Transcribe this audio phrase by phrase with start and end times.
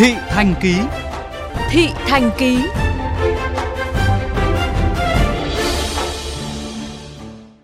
[0.00, 0.74] Thị Thành Ký
[1.70, 2.58] Thị Thành Ký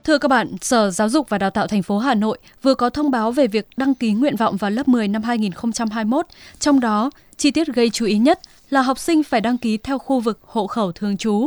[0.04, 2.91] Thưa các bạn, Sở Giáo dục và Đào tạo thành phố Hà Nội vừa có
[2.91, 6.27] thông báo về việc đăng ký nguyện vọng vào lớp 10 năm 2021,
[6.59, 8.41] trong đó chi tiết gây chú ý nhất
[8.71, 11.46] là học sinh phải đăng ký theo khu vực hộ khẩu thường trú.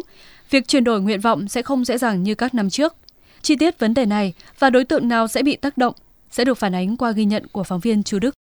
[0.50, 2.96] Việc chuyển đổi nguyện vọng sẽ không dễ dàng như các năm trước.
[3.42, 5.94] Chi tiết vấn đề này và đối tượng nào sẽ bị tác động
[6.32, 8.39] sẽ được phản ánh qua ghi nhận của phóng viên Chu Đức.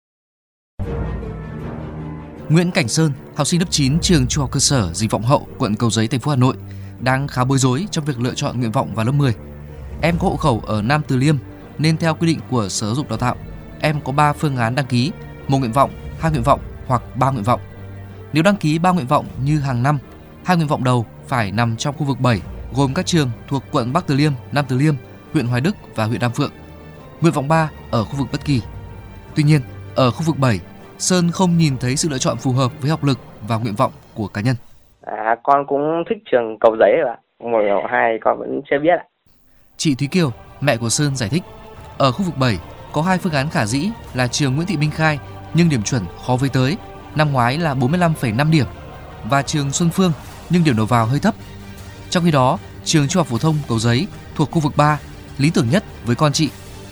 [2.49, 5.49] Nguyễn Cảnh Sơn, học sinh lớp 9 trường Trung học cơ sở Dịch Vọng Hậu,
[5.59, 6.55] quận Cầu Giấy, thành phố Hà Nội,
[7.01, 9.35] đang khá bối rối trong việc lựa chọn nguyện vọng vào lớp 10.
[10.03, 11.37] Em có hộ khẩu ở Nam Từ Liêm
[11.79, 13.37] nên theo quy định của Sở Giáo dục Đào tạo,
[13.81, 15.13] em có 3 phương án đăng ký,
[15.49, 15.91] một nguyện vọng,
[16.21, 17.61] hai nguyện vọng hoặc ba nguyện vọng.
[18.33, 19.99] Nếu đăng ký ba nguyện vọng như hàng năm,
[20.45, 22.41] hai nguyện vọng đầu phải nằm trong khu vực 7
[22.75, 24.95] gồm các trường thuộc quận Bắc Từ Liêm, Nam Từ Liêm,
[25.33, 26.53] huyện Hoài Đức và huyện Đan Phượng.
[27.21, 28.63] Nguyện vọng 3 ở khu vực bất kỳ.
[29.35, 29.61] Tuy nhiên,
[29.95, 30.61] ở khu vực 7,
[30.99, 33.19] Sơn không nhìn thấy sự lựa chọn phù hợp với học lực
[33.49, 34.57] và nguyện vọng của cá nhân.
[35.07, 37.17] À, con cũng thích trường cầu giấy ạ.
[37.39, 39.05] Một hoặc hai con vẫn chưa biết ạ.
[39.77, 41.43] Chị Thúy Kiều, mẹ của Sơn giải thích,
[41.99, 42.59] ở khu vực 7
[42.93, 45.19] có hai phương án khả dĩ là trường Nguyễn Thị Minh Khai
[45.55, 46.77] nhưng điểm chuẩn khó với tới,
[47.17, 48.67] năm ngoái là 45,5 điểm
[49.25, 50.13] và trường Xuân Phương
[50.51, 51.35] nhưng điểm đầu vào hơi thấp.
[52.11, 54.99] Trong khi đó, trường Trung học phổ thông Cầu Giấy thuộc khu vực 3,
[55.39, 56.51] lý tưởng nhất với con chị,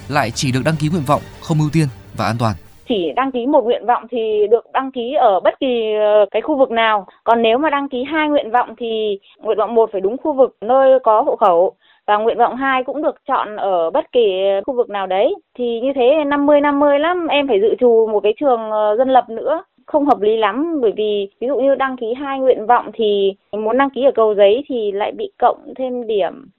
[0.08, 2.54] lại chỉ được đăng ký nguyện vọng không ưu tiên và an toàn
[2.88, 6.42] chỉ đăng ký một nguyện vọng thì được đăng ký ở bất kỳ ờ, cái
[6.42, 7.06] khu vực nào.
[7.24, 10.32] Còn nếu mà đăng ký hai nguyện vọng thì nguyện vọng một phải đúng khu
[10.32, 11.74] vực, nơi có hộ khẩu.
[12.06, 14.20] Và nguyện vọng 2 cũng được chọn ở bất kỳ
[14.66, 15.34] khu vực nào đấy.
[15.58, 19.08] Thì như thế 50 50 lắm, em phải dự trù một cái trường ờ, dân
[19.08, 19.62] lập nữa.
[19.86, 23.32] Không hợp lý lắm, bởi vì ví dụ như đăng ký hai nguyện vọng thì
[23.52, 26.50] muốn đăng ký ở cầu giấy thì lại bị cộng thêm điểm.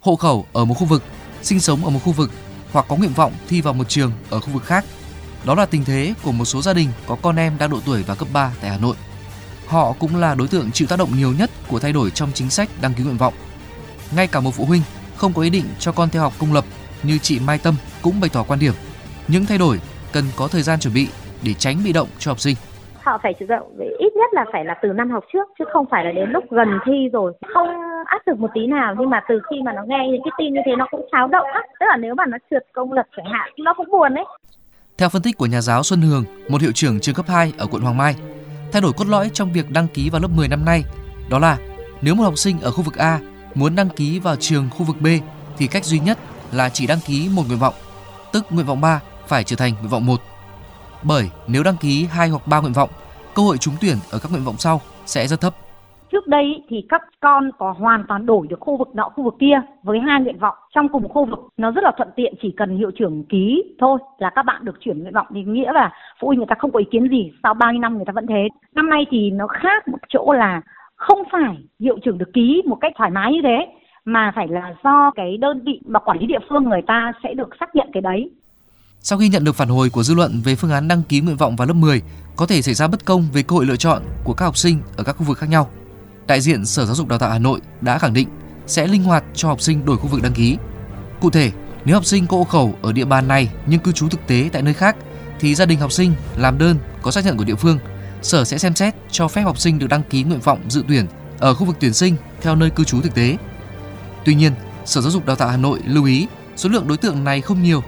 [0.00, 1.02] Hộ khẩu ở một khu vực,
[1.42, 2.30] sinh sống ở một khu vực,
[2.72, 4.84] hoặc có nguyện vọng thi vào một trường ở khu vực khác
[5.46, 8.02] đó là tình thế của một số gia đình có con em đang độ tuổi
[8.06, 8.96] vào cấp 3 tại Hà Nội.
[9.68, 12.50] Họ cũng là đối tượng chịu tác động nhiều nhất của thay đổi trong chính
[12.50, 13.34] sách đăng ký nguyện vọng.
[14.16, 14.82] Ngay cả một phụ huynh
[15.16, 16.64] không có ý định cho con theo học công lập
[17.02, 18.72] như chị Mai Tâm cũng bày tỏ quan điểm,
[19.28, 19.80] những thay đổi
[20.12, 21.08] cần có thời gian chuẩn bị
[21.44, 22.56] để tránh bị động cho học sinh.
[23.02, 25.64] Họ phải chủ động về ít nhất là phải là từ năm học trước, chứ
[25.72, 27.32] không phải là đến lúc gần thi rồi.
[27.54, 27.68] Không
[28.04, 30.54] áp được một tí nào, nhưng mà từ khi mà nó nghe những cái tin
[30.54, 31.62] như thế nó cũng xáo động á.
[31.80, 34.24] Tức là nếu mà nó trượt công lập chẳng hạn, nó cũng buồn đấy.
[34.98, 37.66] Theo phân tích của nhà giáo Xuân Hường, một hiệu trưởng trường cấp 2 ở
[37.66, 38.14] quận Hoàng Mai,
[38.72, 40.84] thay đổi cốt lõi trong việc đăng ký vào lớp 10 năm nay
[41.28, 41.58] đó là
[42.02, 43.20] nếu một học sinh ở khu vực A
[43.54, 45.06] muốn đăng ký vào trường khu vực B
[45.58, 46.18] thì cách duy nhất
[46.52, 47.74] là chỉ đăng ký một nguyện vọng,
[48.32, 50.22] tức nguyện vọng 3 phải trở thành nguyện vọng 1.
[51.02, 52.90] Bởi nếu đăng ký hai hoặc ba nguyện vọng,
[53.34, 55.56] cơ hội trúng tuyển ở các nguyện vọng sau sẽ rất thấp.
[56.12, 59.34] Trước đây thì các con có hoàn toàn đổi được khu vực nọ khu vực
[59.40, 62.54] kia với hai nguyện vọng trong cùng khu vực nó rất là thuận tiện chỉ
[62.56, 65.92] cần hiệu trưởng ký thôi là các bạn được chuyển nguyện vọng thì nghĩa là
[66.20, 68.12] phụ huynh người ta không có ý kiến gì sau bao nhiêu năm người ta
[68.12, 68.48] vẫn thế.
[68.74, 70.60] Năm nay thì nó khác một chỗ là
[70.96, 73.58] không phải hiệu trưởng được ký một cách thoải mái như thế
[74.04, 77.34] mà phải là do cái đơn vị mà quản lý địa phương người ta sẽ
[77.34, 78.30] được xác nhận cái đấy.
[79.00, 81.36] Sau khi nhận được phản hồi của dư luận về phương án đăng ký nguyện
[81.36, 82.02] vọng vào lớp 10
[82.36, 84.76] có thể xảy ra bất công về cơ hội lựa chọn của các học sinh
[84.96, 85.68] ở các khu vực khác nhau,
[86.26, 88.28] đại diện Sở Giáo dục Đào tạo Hà Nội đã khẳng định
[88.66, 90.56] sẽ linh hoạt cho học sinh đổi khu vực đăng ký.
[91.20, 91.50] Cụ thể,
[91.84, 94.50] nếu học sinh có hộ khẩu ở địa bàn này nhưng cư trú thực tế
[94.52, 94.96] tại nơi khác
[95.40, 97.78] thì gia đình học sinh làm đơn có xác nhận của địa phương,
[98.22, 101.06] Sở sẽ xem xét cho phép học sinh được đăng ký nguyện vọng dự tuyển
[101.38, 103.36] ở khu vực tuyển sinh theo nơi cư trú thực tế.
[104.24, 104.52] Tuy nhiên,
[104.84, 107.62] Sở Giáo dục Đào tạo Hà Nội lưu ý số lượng đối tượng này không
[107.62, 107.82] nhiều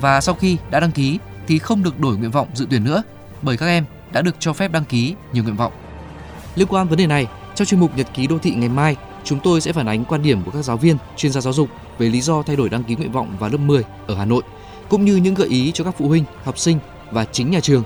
[0.00, 3.02] và sau khi đã đăng ký thì không được đổi nguyện vọng dự tuyển nữa
[3.42, 5.72] bởi các em đã được cho phép đăng ký nhiều nguyện vọng.
[6.54, 7.26] Liên quan vấn đề này,
[7.60, 10.22] trong chuyên mục Nhật ký đô thị ngày mai, chúng tôi sẽ phản ánh quan
[10.22, 12.84] điểm của các giáo viên, chuyên gia giáo dục về lý do thay đổi đăng
[12.84, 14.42] ký nguyện vọng vào lớp 10 ở Hà Nội,
[14.88, 16.78] cũng như những gợi ý cho các phụ huynh, học sinh
[17.10, 17.82] và chính nhà trường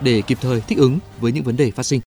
[0.00, 2.00] để kịp thời thích ứng với những vấn đề phát sinh.